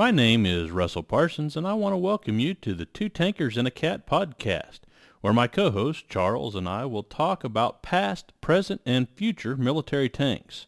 My 0.00 0.10
name 0.10 0.46
is 0.46 0.70
Russell 0.70 1.02
Parsons, 1.02 1.58
and 1.58 1.68
I 1.68 1.74
want 1.74 1.92
to 1.92 1.98
welcome 1.98 2.38
you 2.38 2.54
to 2.54 2.72
the 2.72 2.86
Two 2.86 3.10
Tankers 3.10 3.58
and 3.58 3.68
a 3.68 3.70
Cat 3.70 4.06
podcast, 4.06 4.78
where 5.20 5.34
my 5.34 5.46
co-host 5.46 6.08
Charles 6.08 6.54
and 6.54 6.66
I 6.66 6.86
will 6.86 7.02
talk 7.02 7.44
about 7.44 7.82
past, 7.82 8.32
present, 8.40 8.80
and 8.86 9.10
future 9.10 9.58
military 9.58 10.08
tanks. 10.08 10.66